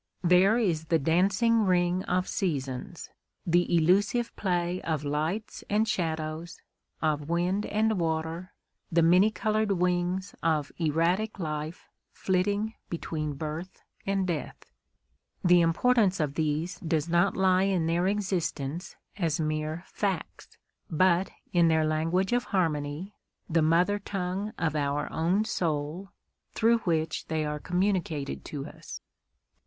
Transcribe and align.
There 0.23 0.57
is 0.57 0.85
the 0.85 0.97
dancing 0.97 1.61
ring 1.67 2.01
of 2.05 2.27
seasons; 2.27 3.11
the 3.45 3.71
elusive 3.77 4.35
play 4.35 4.81
of 4.81 5.03
lights 5.03 5.63
and 5.69 5.87
shadows, 5.87 6.59
of 7.03 7.29
wind 7.29 7.67
and 7.67 7.99
water; 7.99 8.51
the 8.91 9.03
many 9.03 9.29
coloured 9.29 9.73
wings 9.73 10.33
of 10.41 10.71
erratic 10.79 11.37
life 11.37 11.87
flitting 12.13 12.73
between 12.89 13.33
birth 13.33 13.83
and 14.03 14.25
death. 14.25 14.71
The 15.43 15.61
importance 15.61 16.19
of 16.19 16.33
these 16.33 16.79
does 16.79 17.07
not 17.07 17.37
lie 17.37 17.65
in 17.69 17.85
their 17.85 18.07
existence 18.07 18.95
as 19.19 19.39
mere 19.39 19.83
facts, 19.85 20.57
but 20.89 21.29
in 21.53 21.67
their 21.67 21.85
language 21.85 22.33
of 22.33 22.45
harmony, 22.45 23.13
the 23.47 23.61
mother 23.61 23.99
tongue 23.99 24.51
of 24.57 24.75
our 24.75 25.11
own 25.11 25.45
soul, 25.45 26.09
through 26.55 26.79
which 26.79 27.27
they 27.27 27.45
are 27.45 27.59
communicated 27.59 28.43
to 28.45 28.65
us. 28.65 28.99